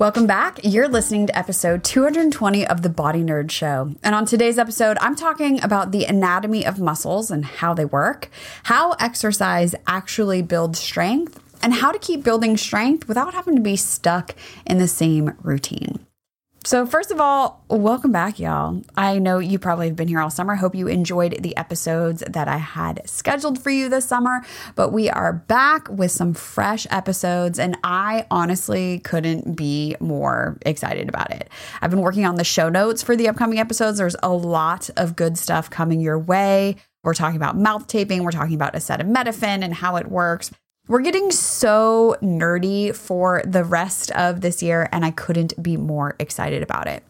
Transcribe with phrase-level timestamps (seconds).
[0.00, 0.60] Welcome back.
[0.64, 3.94] You're listening to episode 220 of the Body Nerd Show.
[4.02, 8.30] And on today's episode, I'm talking about the anatomy of muscles and how they work,
[8.62, 13.76] how exercise actually builds strength, and how to keep building strength without having to be
[13.76, 16.06] stuck in the same routine.
[16.62, 18.82] So, first of all, welcome back, y'all.
[18.94, 20.52] I know you probably have been here all summer.
[20.52, 24.90] I hope you enjoyed the episodes that I had scheduled for you this summer, but
[24.90, 31.30] we are back with some fresh episodes, and I honestly couldn't be more excited about
[31.30, 31.48] it.
[31.80, 33.96] I've been working on the show notes for the upcoming episodes.
[33.96, 36.76] There's a lot of good stuff coming your way.
[37.02, 40.50] We're talking about mouth taping, we're talking about acetaminophen and how it works.
[40.90, 46.16] We're getting so nerdy for the rest of this year, and I couldn't be more
[46.18, 47.04] excited about it.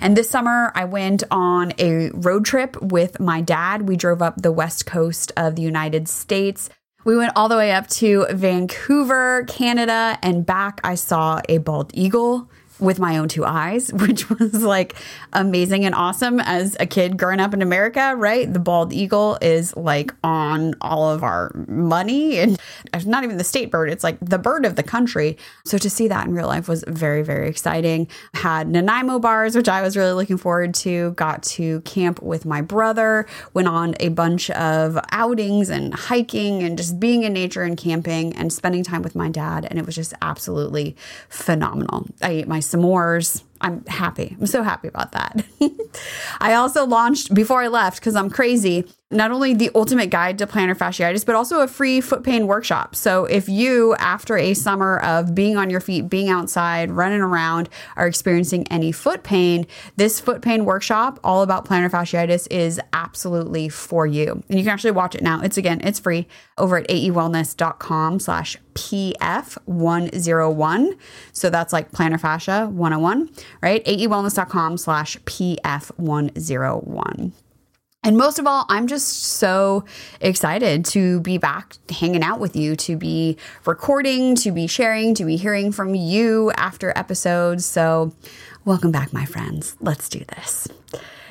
[0.00, 3.90] And this summer, I went on a road trip with my dad.
[3.90, 6.70] We drove up the west coast of the United States.
[7.04, 10.80] We went all the way up to Vancouver, Canada, and back.
[10.82, 14.96] I saw a bald eagle with my own two eyes, which was like
[15.32, 18.52] amazing and awesome as a kid growing up in America, right?
[18.52, 22.58] The bald eagle is like on all of our money and
[23.06, 25.36] not even the state bird, it's like the bird of the country.
[25.64, 28.08] So to see that in real life was very, very exciting.
[28.34, 31.12] Had Nanaimo bars, which I was really looking forward to.
[31.12, 36.76] Got to camp with my brother, went on a bunch of outings and hiking and
[36.76, 39.66] just being in nature and camping and spending time with my dad.
[39.68, 40.96] And it was just absolutely
[41.28, 42.06] phenomenal.
[42.22, 43.42] I ate my s'mores.
[43.60, 44.36] I'm happy.
[44.38, 45.44] I'm so happy about that.
[46.40, 50.46] I also launched before I left because I'm crazy not only the ultimate guide to
[50.48, 52.96] plantar fasciitis, but also a free foot pain workshop.
[52.96, 57.68] So if you, after a summer of being on your feet, being outside, running around,
[57.94, 63.68] are experiencing any foot pain, this foot pain workshop, all about plantar fasciitis, is absolutely
[63.68, 64.42] for you.
[64.48, 65.40] And you can actually watch it now.
[65.40, 66.26] It's again, it's free
[66.58, 70.98] over at aewellness.com slash PF101.
[71.32, 73.30] So that's like plantar fascia 101,
[73.62, 73.84] right?
[73.84, 77.32] aewellness.com slash PF101.
[78.06, 79.84] And most of all, I'm just so
[80.20, 85.24] excited to be back hanging out with you, to be recording, to be sharing, to
[85.24, 87.66] be hearing from you after episodes.
[87.66, 88.14] So,
[88.64, 89.76] welcome back, my friends.
[89.80, 90.68] Let's do this.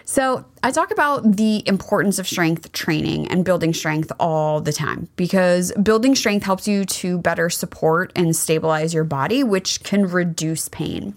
[0.04, 5.08] So, I talk about the importance of strength training and building strength all the time
[5.16, 10.68] because building strength helps you to better support and stabilize your body, which can reduce
[10.68, 11.16] pain.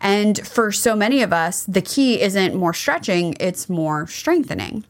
[0.00, 4.84] And for so many of us, the key isn't more stretching, it's more strengthening.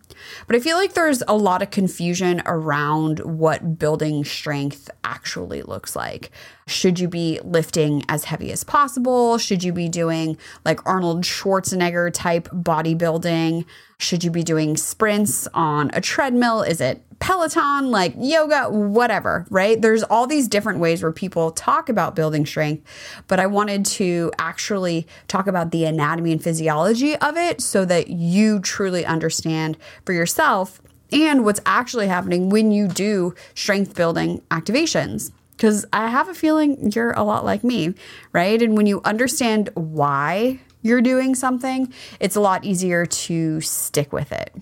[0.46, 5.94] But I feel like there's a lot of confusion around what building strength actually looks
[5.94, 6.30] like.
[6.66, 9.38] Should you be lifting as heavy as possible?
[9.38, 13.64] Should you be doing like Arnold Schwarzenegger type bodybuilding?
[13.98, 16.62] Should you be doing sprints on a treadmill?
[16.62, 19.80] Is it Peloton, like yoga, whatever, right?
[19.80, 22.84] There's all these different ways where people talk about building strength,
[23.28, 28.08] but I wanted to actually talk about the anatomy and physiology of it so that
[28.08, 35.32] you truly understand for yourself and what's actually happening when you do strength building activations.
[35.56, 37.94] Because I have a feeling you're a lot like me,
[38.34, 38.60] right?
[38.60, 44.30] And when you understand why you're doing something, it's a lot easier to stick with
[44.30, 44.54] it.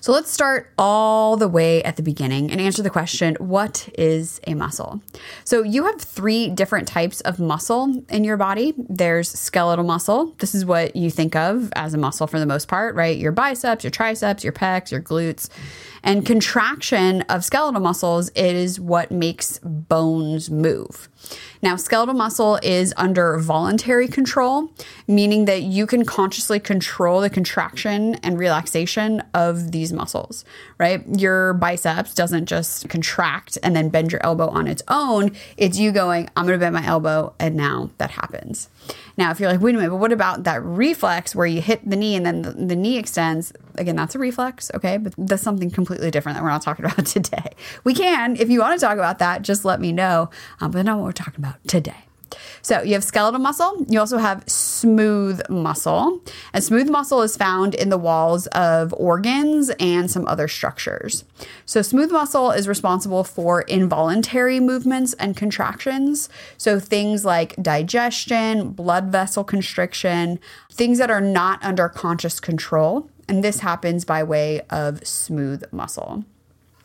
[0.00, 4.40] So let's start all the way at the beginning and answer the question what is
[4.46, 5.00] a muscle?
[5.44, 8.74] So you have three different types of muscle in your body.
[8.76, 10.34] There's skeletal muscle.
[10.38, 13.16] This is what you think of as a muscle for the most part, right?
[13.16, 15.48] Your biceps, your triceps, your pecs, your glutes.
[16.02, 21.08] And contraction of skeletal muscles is what makes bones move.
[21.60, 24.72] Now, skeletal muscle is under voluntary control,
[25.08, 30.44] meaning that you can consciously control the contraction and relaxation of these muscles,
[30.78, 31.04] right?
[31.18, 35.32] Your biceps doesn't just contract and then bend your elbow on its own.
[35.56, 38.68] It's you going, I'm going to bend my elbow, and now that happens.
[39.16, 41.88] Now, if you're like, wait a minute, but what about that reflex where you hit
[41.88, 43.52] the knee and then the, the knee extends?
[43.76, 44.96] Again, that's a reflex, okay?
[44.96, 47.50] But that's something completely different that we're not talking about today.
[47.84, 50.30] We can, if you want to talk about that, just let me know.
[50.60, 52.07] Um, but not what we're talking about today.
[52.62, 53.84] So you have skeletal muscle.
[53.88, 56.20] You also have smooth muscle.
[56.52, 61.24] And smooth muscle is found in the walls of organs and some other structures.
[61.66, 66.28] So smooth muscle is responsible for involuntary movements and contractions.
[66.56, 70.38] So things like digestion, blood vessel constriction,
[70.70, 73.10] things that are not under conscious control.
[73.28, 76.24] And this happens by way of smooth muscle.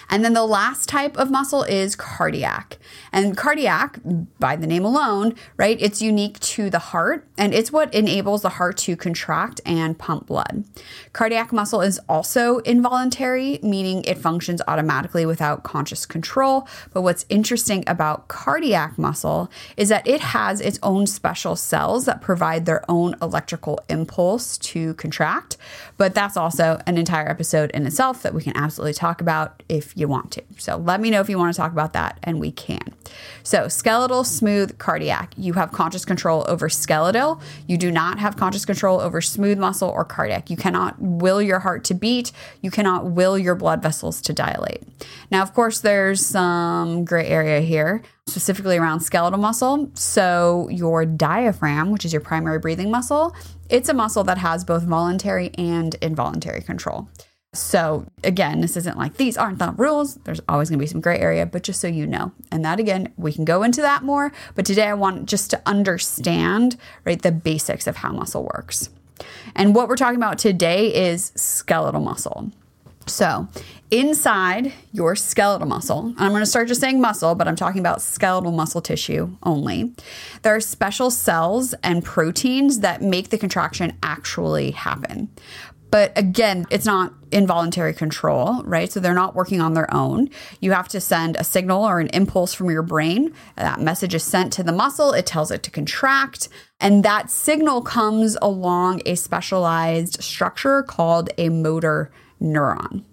[0.10, 2.78] And then the last type of muscle is cardiac.
[3.12, 4.00] And cardiac,
[4.40, 8.50] by the name alone, right, it's unique to the heart and it's what enables the
[8.50, 10.66] heart to contract and pump blood.
[11.14, 16.68] Cardiac muscle is also involuntary, meaning it functions automatically without conscious control.
[16.92, 22.22] But what's interesting about cardiac muscle is that it has its own special cells that
[22.22, 25.58] provide their own electrical impulse to contract.
[25.98, 29.93] But that's also an entire episode in itself that we can absolutely talk about if
[29.96, 30.44] you want to.
[30.58, 32.94] So let me know if you want to talk about that, and we can.
[33.44, 35.34] So, skeletal, smooth, cardiac.
[35.38, 37.42] You have conscious control over skeletal.
[37.68, 40.50] You do not have conscious control over smooth muscle or cardiac.
[40.50, 42.32] You cannot will your heart to beat.
[42.62, 44.84] You cannot will your blood vessels to dilate.
[45.30, 49.92] Now, of course, there's some gray area here specifically around skeletal muscle.
[49.94, 53.36] So, your diaphragm, which is your primary breathing muscle,
[53.70, 57.10] it's a muscle that has both voluntary and involuntary control.
[57.54, 60.16] So, again, this isn't like these aren't the rules.
[60.16, 62.32] There's always going to be some gray area, but just so you know.
[62.52, 65.62] And that again, we can go into that more, but today I want just to
[65.68, 68.90] understand, right, the basics of how muscle works.
[69.56, 72.52] And what we're talking about today is skeletal muscle.
[73.06, 73.48] So,
[73.92, 78.02] inside your skeletal muscle, I'm going to start just saying muscle, but I'm talking about
[78.02, 79.94] skeletal muscle tissue only.
[80.42, 85.30] There are special cells and proteins that make the contraction actually happen.
[85.94, 88.92] But again, it's not involuntary control, right?
[88.92, 90.32] So they're not working on their own.
[90.60, 93.32] You have to send a signal or an impulse from your brain.
[93.58, 96.50] That message is sent to the muscle, it tells it to contract.
[96.80, 102.12] And that signal comes along a specialized structure called a motor
[102.42, 103.04] neuron.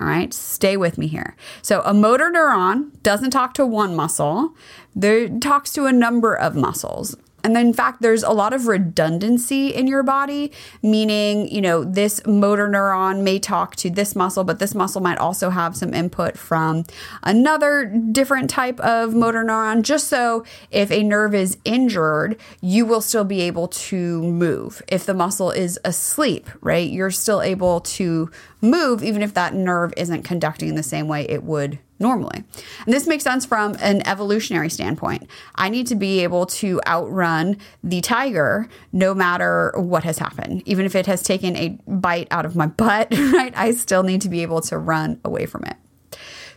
[0.00, 1.36] All right, stay with me here.
[1.62, 4.56] So, a motor neuron doesn't talk to one muscle,
[5.00, 7.16] it talks to a number of muscles.
[7.46, 10.50] And in fact, there's a lot of redundancy in your body,
[10.82, 15.18] meaning, you know, this motor neuron may talk to this muscle, but this muscle might
[15.18, 16.84] also have some input from
[17.22, 23.00] another different type of motor neuron, just so if a nerve is injured, you will
[23.00, 24.82] still be able to move.
[24.88, 28.28] If the muscle is asleep, right, you're still able to
[28.60, 32.44] move even if that nerve isn't conducting in the same way it would normally.
[32.84, 35.28] And this makes sense from an evolutionary standpoint.
[35.54, 40.62] I need to be able to outrun the tiger no matter what has happened.
[40.66, 43.52] Even if it has taken a bite out of my butt, right?
[43.56, 45.76] I still need to be able to run away from it.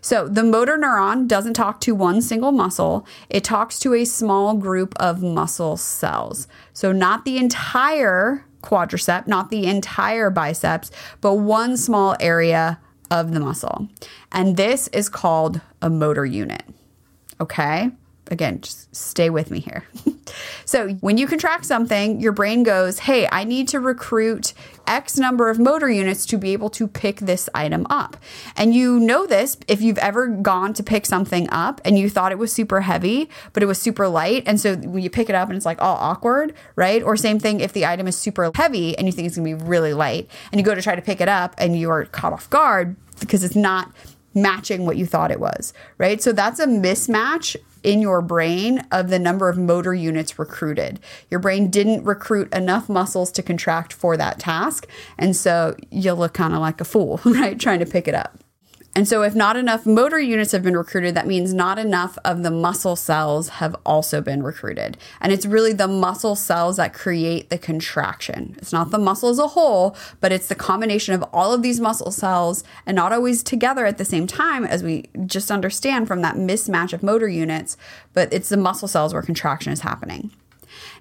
[0.01, 4.55] So, the motor neuron doesn't talk to one single muscle, it talks to a small
[4.55, 6.47] group of muscle cells.
[6.71, 12.79] So, not the entire quadricep, not the entire biceps, but one small area
[13.11, 13.87] of the muscle.
[14.31, 16.63] And this is called a motor unit.
[17.41, 17.91] Okay?
[18.29, 19.83] Again, just stay with me here.
[20.65, 24.53] so, when you contract something, your brain goes, Hey, I need to recruit
[24.87, 28.17] X number of motor units to be able to pick this item up.
[28.57, 32.31] And you know this if you've ever gone to pick something up and you thought
[32.31, 34.43] it was super heavy, but it was super light.
[34.45, 37.03] And so when you pick it up and it's like all awkward, right?
[37.03, 39.63] Or same thing if the item is super heavy and you think it's gonna be
[39.63, 42.33] really light and you go to try to pick it up and you are caught
[42.33, 43.91] off guard because it's not
[44.33, 46.21] matching what you thought it was, right?
[46.21, 50.99] So that's a mismatch in your brain of the number of motor units recruited.
[51.29, 54.87] Your brain didn't recruit enough muscles to contract for that task.
[55.17, 57.59] And so you look kind of like a fool, right?
[57.59, 58.37] Trying to pick it up.
[58.99, 62.43] And so, if not enough motor units have been recruited, that means not enough of
[62.43, 64.97] the muscle cells have also been recruited.
[65.21, 68.55] And it's really the muscle cells that create the contraction.
[68.57, 71.79] It's not the muscle as a whole, but it's the combination of all of these
[71.79, 76.21] muscle cells and not always together at the same time, as we just understand from
[76.23, 77.77] that mismatch of motor units,
[78.13, 80.29] but it's the muscle cells where contraction is happening.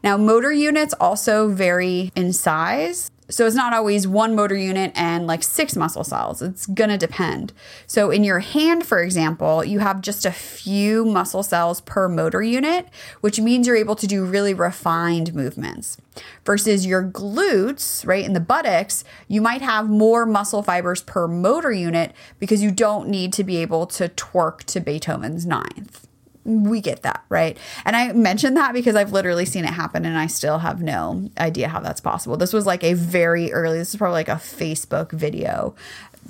[0.05, 3.11] Now, motor units also vary in size.
[3.31, 6.41] So it's not always one motor unit and like six muscle cells.
[6.41, 7.53] It's going to depend.
[7.87, 12.43] So in your hand, for example, you have just a few muscle cells per motor
[12.43, 12.89] unit,
[13.21, 15.99] which means you're able to do really refined movements.
[16.47, 21.71] Versus your glutes, right, in the buttocks, you might have more muscle fibers per motor
[21.71, 26.09] unit because you don't need to be able to twerk to Beethoven's ninth
[26.49, 27.59] we get that, right?
[27.85, 31.31] And I mentioned that because I've literally seen it happen and I still have no
[31.39, 32.37] idea how that's possible.
[32.37, 35.75] This was like a very early, this is probably like a Facebook video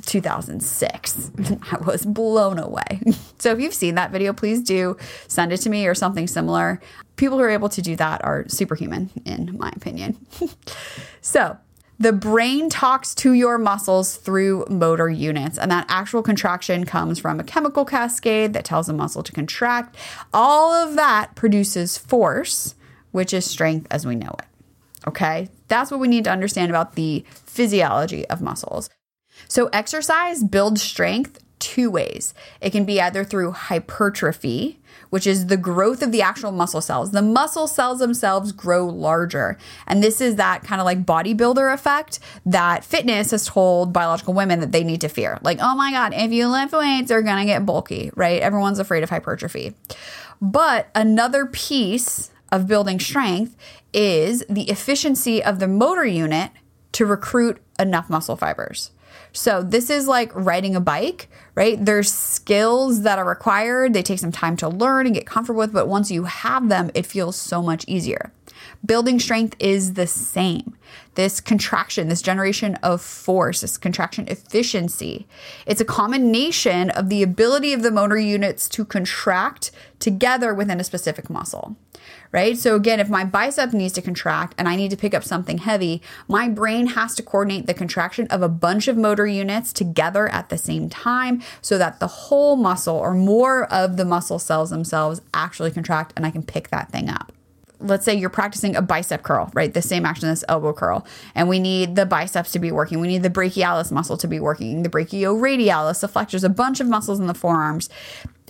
[0.06, 1.30] 2006.
[1.72, 3.00] I was blown away.
[3.40, 4.96] So if you've seen that video, please do
[5.28, 6.80] send it to me or something similar.
[7.14, 10.16] People who are able to do that are superhuman, in my opinion.
[11.20, 11.56] so,
[11.98, 17.40] the brain talks to your muscles through motor units, and that actual contraction comes from
[17.40, 19.96] a chemical cascade that tells the muscle to contract.
[20.32, 22.76] All of that produces force,
[23.10, 24.46] which is strength as we know it.
[25.08, 28.90] Okay, that's what we need to understand about the physiology of muscles.
[29.48, 32.34] So, exercise builds strength two ways.
[32.60, 34.78] It can be either through hypertrophy,
[35.10, 37.12] which is the growth of the actual muscle cells.
[37.12, 39.58] The muscle cells themselves grow larger.
[39.86, 44.60] And this is that kind of like bodybuilder effect that fitness has told biological women
[44.60, 45.38] that they need to fear.
[45.42, 48.40] Like, oh my God, if you lift weights, they're going to get bulky, right?
[48.40, 49.74] Everyone's afraid of hypertrophy.
[50.40, 53.56] But another piece of building strength
[53.92, 56.50] is the efficiency of the motor unit
[56.92, 58.90] to recruit enough muscle fibers.
[59.32, 61.84] So this is like riding a bike, right?
[61.84, 63.92] There's skills that are required.
[63.92, 66.88] They take some time to learn and get comfortable with, but once you have them,
[66.94, 68.32] it feels so much easier.
[68.86, 70.76] Building strength is the same.
[71.16, 75.26] This contraction, this generation of force, this contraction efficiency,
[75.66, 80.84] it's a combination of the ability of the motor units to contract together within a
[80.84, 81.76] specific muscle
[82.32, 82.56] right?
[82.58, 85.58] So again, if my bicep needs to contract and I need to pick up something
[85.58, 90.28] heavy, my brain has to coordinate the contraction of a bunch of motor units together
[90.28, 94.70] at the same time so that the whole muscle or more of the muscle cells
[94.70, 97.32] themselves actually contract and I can pick that thing up
[97.80, 99.72] let's say you're practicing a bicep curl, right?
[99.72, 101.06] The same action as elbow curl.
[101.36, 102.98] And we need the biceps to be working.
[103.00, 106.88] We need the brachialis muscle to be working, the brachioradialis, the flexors, a bunch of
[106.88, 107.88] muscles in the forearms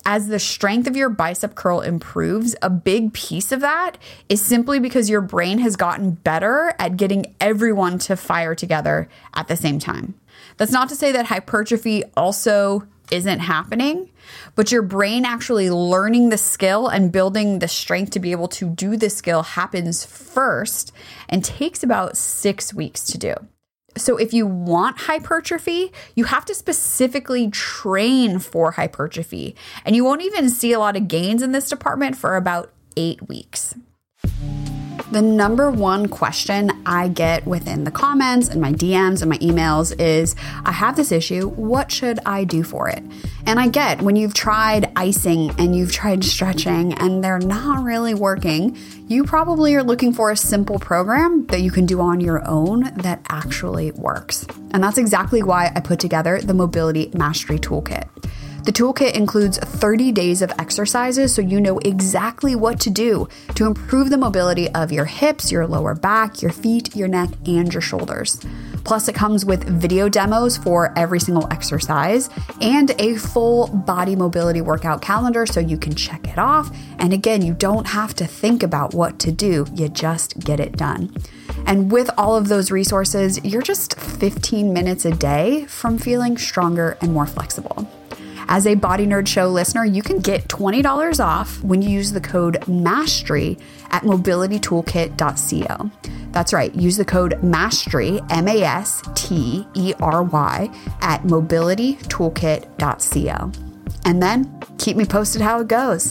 [0.05, 4.78] as the strength of your bicep curl improves, a big piece of that is simply
[4.78, 9.78] because your brain has gotten better at getting everyone to fire together at the same
[9.78, 10.17] time.
[10.59, 14.11] That's not to say that hypertrophy also isn't happening,
[14.55, 18.69] but your brain actually learning the skill and building the strength to be able to
[18.69, 20.93] do the skill happens first
[21.29, 23.35] and takes about six weeks to do.
[23.97, 29.57] So, if you want hypertrophy, you have to specifically train for hypertrophy.
[29.85, 33.29] And you won't even see a lot of gains in this department for about eight
[33.29, 33.75] weeks.
[35.11, 39.99] The number one question I get within the comments and my DMs and my emails
[39.99, 40.37] is
[40.67, 41.49] I have this issue.
[41.49, 43.03] What should I do for it?
[43.47, 48.12] And I get when you've tried icing and you've tried stretching and they're not really
[48.12, 52.47] working, you probably are looking for a simple program that you can do on your
[52.47, 54.47] own that actually works.
[54.73, 58.09] And that's exactly why I put together the Mobility Mastery Toolkit.
[58.68, 63.64] The toolkit includes 30 days of exercises so you know exactly what to do to
[63.64, 67.80] improve the mobility of your hips, your lower back, your feet, your neck, and your
[67.80, 68.38] shoulders.
[68.84, 72.28] Plus, it comes with video demos for every single exercise
[72.60, 76.70] and a full body mobility workout calendar so you can check it off.
[76.98, 80.76] And again, you don't have to think about what to do, you just get it
[80.76, 81.16] done.
[81.66, 86.98] And with all of those resources, you're just 15 minutes a day from feeling stronger
[87.00, 87.88] and more flexible.
[88.50, 92.21] As a Body Nerd Show listener, you can get $20 off when you use the
[92.21, 93.59] code MASTERY
[93.90, 95.90] at mobilitytoolkit.co.
[96.33, 100.71] That's right, use the code MASTERY, M A S T E R Y,
[101.02, 103.52] at mobilitytoolkit.co.
[104.07, 106.11] And then keep me posted how it goes.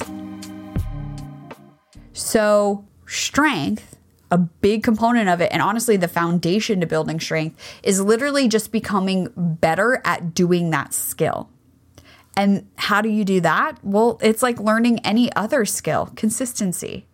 [2.13, 3.95] So, strength
[4.29, 8.71] a big component of it, and honestly, the foundation to building strength is literally just
[8.71, 11.49] becoming better at doing that skill.
[12.37, 13.79] And how do you do that?
[13.81, 17.07] Well, it's like learning any other skill consistency.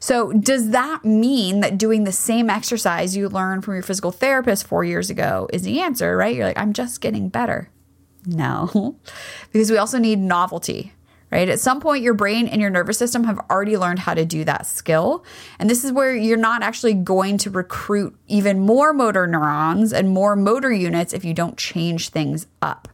[0.00, 4.66] So, does that mean that doing the same exercise you learned from your physical therapist
[4.66, 6.34] four years ago is the answer, right?
[6.34, 7.68] You're like, I'm just getting better.
[8.24, 8.96] No,
[9.52, 10.94] because we also need novelty,
[11.30, 11.48] right?
[11.48, 14.44] At some point, your brain and your nervous system have already learned how to do
[14.44, 15.26] that skill.
[15.58, 20.08] And this is where you're not actually going to recruit even more motor neurons and
[20.08, 22.88] more motor units if you don't change things up.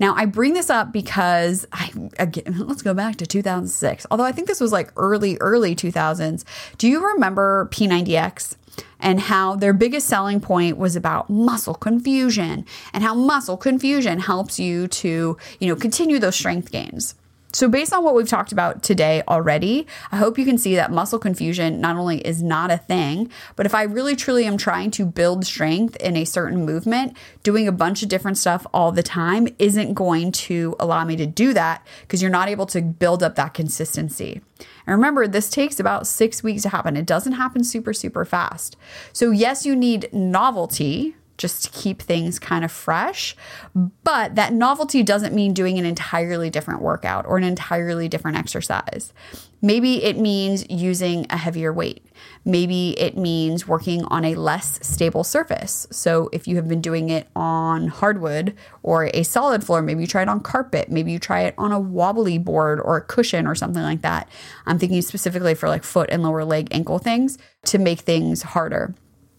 [0.00, 4.06] Now, I bring this up because I again, let's go back to 2006.
[4.10, 6.44] Although I think this was like early early 2000s.
[6.78, 8.56] Do you remember P90X?
[9.00, 14.58] and how their biggest selling point was about muscle confusion and how muscle confusion helps
[14.58, 17.14] you to, you know, continue those strength gains.
[17.50, 20.92] So, based on what we've talked about today already, I hope you can see that
[20.92, 24.90] muscle confusion not only is not a thing, but if I really truly am trying
[24.92, 29.02] to build strength in a certain movement, doing a bunch of different stuff all the
[29.02, 33.22] time isn't going to allow me to do that because you're not able to build
[33.22, 34.42] up that consistency.
[34.86, 36.98] And remember, this takes about six weeks to happen.
[36.98, 38.76] It doesn't happen super, super fast.
[39.14, 43.34] So, yes, you need novelty just to keep things kind of fresh.
[43.74, 49.12] But that novelty doesn't mean doing an entirely different workout or an entirely different exercise.
[49.60, 52.04] Maybe it means using a heavier weight.
[52.44, 55.86] Maybe it means working on a less stable surface.
[55.90, 60.06] So, if you have been doing it on hardwood or a solid floor, maybe you
[60.06, 63.46] try it on carpet, maybe you try it on a wobbly board or a cushion
[63.46, 64.28] or something like that.
[64.66, 68.94] I'm thinking specifically for like foot and lower leg ankle things to make things harder.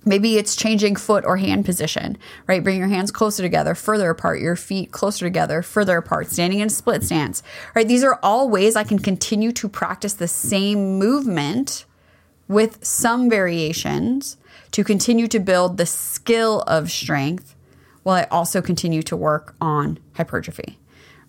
[0.05, 2.63] Maybe it's changing foot or hand position, right?
[2.63, 6.67] Bring your hands closer together, further apart, your feet closer together, further apart, standing in
[6.67, 7.43] a split stance,
[7.75, 7.87] right?
[7.87, 11.85] These are all ways I can continue to practice the same movement
[12.47, 14.37] with some variations
[14.71, 17.55] to continue to build the skill of strength
[18.03, 20.79] while I also continue to work on hypertrophy,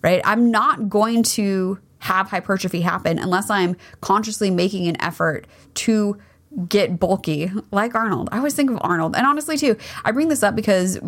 [0.02, 0.22] right?
[0.24, 6.18] I'm not going to have hypertrophy happen unless I'm consciously making an effort to
[6.68, 8.28] get bulky like Arnold.
[8.32, 9.14] I always think of Arnold.
[9.14, 10.98] And honestly, too, I bring this up because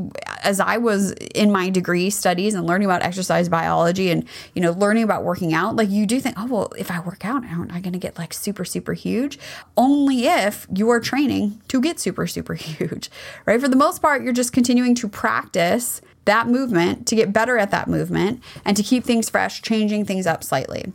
[0.42, 4.70] as I was in my degree studies and learning about exercise biology and, you know,
[4.70, 7.72] learning about working out, like you do think, oh, well, if I work out, aren't
[7.72, 9.38] I going to get like super, super huge?
[9.76, 13.10] Only if you are training to get super, super huge,
[13.44, 13.60] right?
[13.60, 17.70] For the most part, you're just continuing to practice that movement to get better at
[17.70, 20.92] that movement and to keep things fresh, changing things up slightly.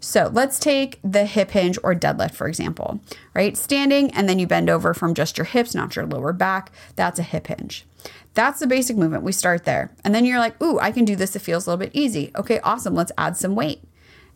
[0.00, 3.00] So let's take the hip hinge or deadlift, for example,
[3.34, 3.56] right?
[3.56, 6.72] Standing and then you bend over from just your hips, not your lower back.
[6.96, 7.86] That's a hip hinge.
[8.34, 9.24] That's the basic movement.
[9.24, 9.92] We start there.
[10.04, 11.34] And then you're like, ooh, I can do this.
[11.36, 12.30] It feels a little bit easy.
[12.36, 12.94] Okay, awesome.
[12.94, 13.82] Let's add some weight.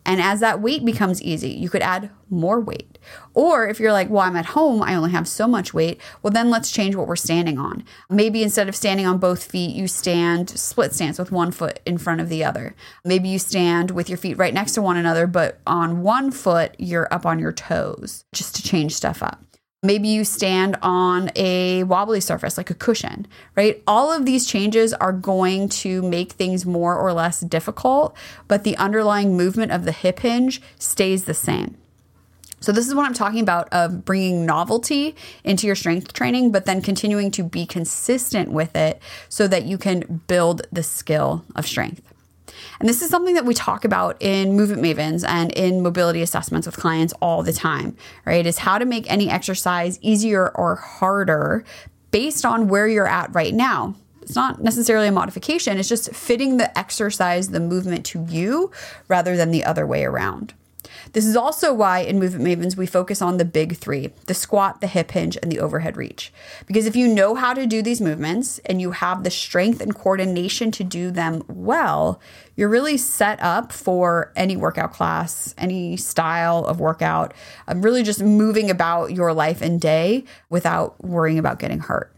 [0.06, 2.98] And as that weight becomes easy, you could add more weight.
[3.32, 6.30] Or if you're like, well, I'm at home, I only have so much weight, well,
[6.30, 7.84] then let's change what we're standing on.
[8.10, 11.98] Maybe instead of standing on both feet, you stand split stance with one foot in
[11.98, 12.74] front of the other.
[13.04, 16.74] Maybe you stand with your feet right next to one another, but on one foot,
[16.78, 19.43] you're up on your toes just to change stuff up.
[19.84, 23.82] Maybe you stand on a wobbly surface like a cushion, right?
[23.86, 28.16] All of these changes are going to make things more or less difficult,
[28.48, 31.76] but the underlying movement of the hip hinge stays the same.
[32.60, 35.14] So, this is what I'm talking about of bringing novelty
[35.44, 39.76] into your strength training, but then continuing to be consistent with it so that you
[39.76, 42.13] can build the skill of strength.
[42.80, 46.66] And this is something that we talk about in Movement Mavens and in mobility assessments
[46.66, 48.46] with clients all the time, right?
[48.46, 51.64] Is how to make any exercise easier or harder
[52.10, 53.94] based on where you're at right now.
[54.22, 58.70] It's not necessarily a modification, it's just fitting the exercise, the movement to you
[59.06, 60.54] rather than the other way around.
[61.14, 64.80] This is also why in Movement Mavens we focus on the big three the squat,
[64.80, 66.32] the hip hinge, and the overhead reach.
[66.66, 69.94] Because if you know how to do these movements and you have the strength and
[69.94, 72.20] coordination to do them well,
[72.56, 77.32] you're really set up for any workout class, any style of workout,
[77.68, 82.13] um, really just moving about your life and day without worrying about getting hurt.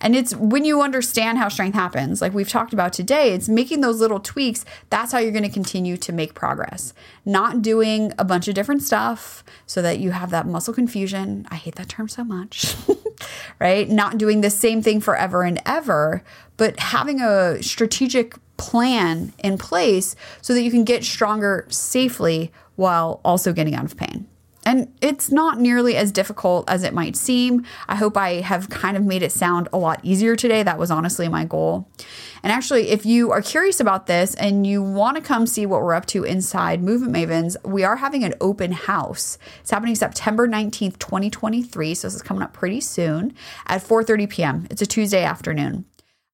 [0.00, 3.80] And it's when you understand how strength happens, like we've talked about today, it's making
[3.80, 4.64] those little tweaks.
[4.90, 6.92] That's how you're going to continue to make progress.
[7.24, 11.46] Not doing a bunch of different stuff so that you have that muscle confusion.
[11.50, 12.74] I hate that term so much,
[13.58, 13.88] right?
[13.88, 16.22] Not doing the same thing forever and ever,
[16.56, 23.20] but having a strategic plan in place so that you can get stronger safely while
[23.24, 24.26] also getting out of pain.
[24.66, 27.64] And it's not nearly as difficult as it might seem.
[27.88, 30.64] I hope I have kind of made it sound a lot easier today.
[30.64, 31.88] That was honestly my goal.
[32.42, 35.82] And actually, if you are curious about this and you want to come see what
[35.82, 39.38] we're up to inside Movement Mavens, we are having an open house.
[39.60, 41.94] It's happening September 19th, 2023.
[41.94, 43.34] So this is coming up pretty soon
[43.66, 44.66] at 4:30 p.m.
[44.68, 45.84] It's a Tuesday afternoon.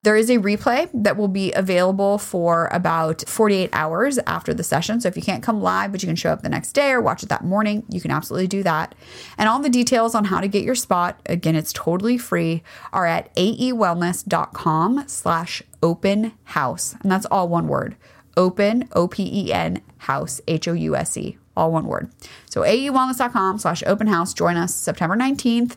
[0.04, 5.00] There is a replay that will be available for about 48 hours after the session.
[5.00, 7.00] So if you can't come live, but you can show up the next day or
[7.00, 8.96] watch it that morning, you can absolutely do that.
[9.38, 13.06] And all the details on how to get your spot, again, it's totally free, are
[13.06, 16.96] at aewellness.com slash open house.
[17.00, 17.94] And that's all one word.
[18.36, 22.10] Open, O-P-E-N, house, H-O-U-S-E, all one word.
[22.50, 24.34] So aewellness.com slash open house.
[24.34, 25.76] Join us September 19th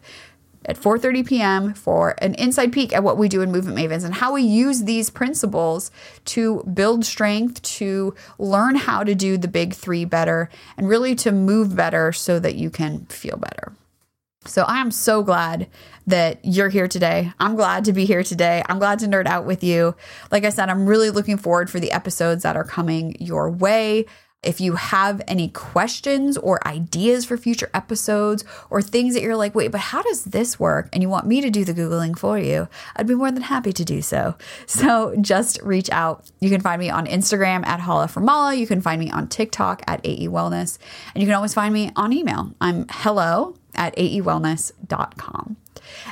[0.66, 1.74] at 4:30 p.m.
[1.74, 4.84] for an inside peek at what we do in Movement Mavens and how we use
[4.84, 5.92] these principles
[6.26, 11.32] to build strength, to learn how to do the big 3 better and really to
[11.32, 13.74] move better so that you can feel better.
[14.48, 15.68] So I am so glad
[16.06, 17.34] that you're here today.
[17.40, 18.64] I'm glad to be here today.
[18.70, 19.96] I'm glad to nerd out with you.
[20.32, 24.06] Like I said, I'm really looking forward for the episodes that are coming your way.
[24.46, 29.56] If you have any questions or ideas for future episodes or things that you're like,
[29.56, 30.90] wait, but how does this work?
[30.94, 33.74] And you want me to do the Googling for you, I'd be more than happy
[33.74, 34.36] to do so.
[34.86, 36.30] So just reach out.
[36.42, 38.56] You can find me on Instagram at Hala from Mala.
[38.56, 40.78] You can find me on TikTok at AE Wellness.
[41.14, 42.54] And you can always find me on email.
[42.60, 45.55] I'm hello at aewellness.com.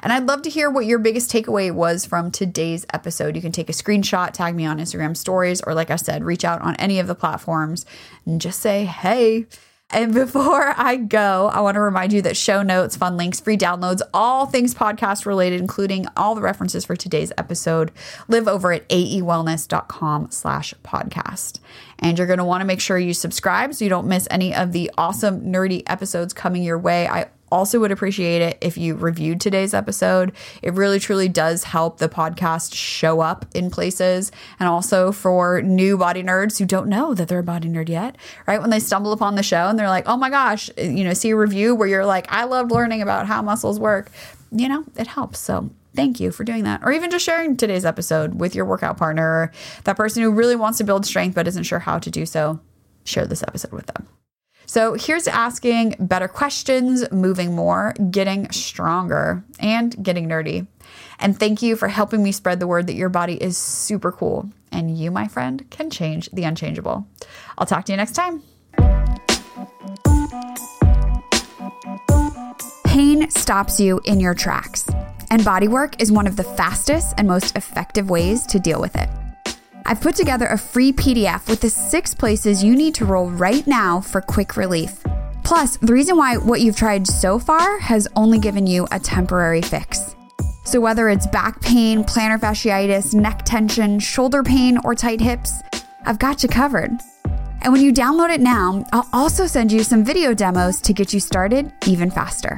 [0.01, 3.35] And I'd love to hear what your biggest takeaway was from today's episode.
[3.35, 6.45] You can take a screenshot, tag me on Instagram stories, or like I said, reach
[6.45, 7.85] out on any of the platforms
[8.25, 9.45] and just say, hey.
[9.89, 13.57] And before I go, I want to remind you that show notes, fun links, free
[13.57, 17.91] downloads, all things podcast related, including all the references for today's episode,
[18.27, 21.59] live over at aewellness.com slash podcast.
[21.99, 24.53] And you're going to want to make sure you subscribe so you don't miss any
[24.53, 27.07] of the awesome nerdy episodes coming your way.
[27.07, 30.31] I also would appreciate it if you reviewed today's episode.
[30.63, 35.95] It really truly does help the podcast show up in places and also for new
[35.95, 38.59] body nerds who don't know that they're a body nerd yet, right?
[38.59, 41.29] When they stumble upon the show and they're like, "Oh my gosh, you know, see
[41.29, 44.11] a review where you're like, "I loved learning about how muscles work."
[44.51, 45.39] You know, it helps.
[45.39, 46.81] So, thank you for doing that.
[46.83, 49.51] Or even just sharing today's episode with your workout partner or
[49.83, 52.59] that person who really wants to build strength but isn't sure how to do so.
[53.03, 54.07] Share this episode with them.
[54.65, 60.67] So here's asking better questions, moving more, getting stronger, and getting nerdy.
[61.19, 64.49] And thank you for helping me spread the word that your body is super cool
[64.71, 67.07] and you, my friend, can change the unchangeable.
[67.57, 68.43] I'll talk to you next time.
[72.85, 74.87] Pain stops you in your tracks,
[75.31, 79.09] and bodywork is one of the fastest and most effective ways to deal with it.
[79.85, 83.65] I've put together a free PDF with the six places you need to roll right
[83.67, 85.03] now for quick relief.
[85.43, 89.61] Plus, the reason why what you've tried so far has only given you a temporary
[89.61, 90.15] fix.
[90.63, 95.61] So, whether it's back pain, plantar fasciitis, neck tension, shoulder pain, or tight hips,
[96.05, 96.91] I've got you covered.
[97.61, 101.13] And when you download it now, I'll also send you some video demos to get
[101.13, 102.57] you started even faster